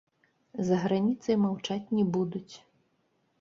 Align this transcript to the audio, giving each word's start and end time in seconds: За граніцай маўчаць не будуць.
За 0.69 0.75
граніцай 0.83 1.35
маўчаць 1.43 1.91
не 1.99 2.05
будуць. 2.17 2.55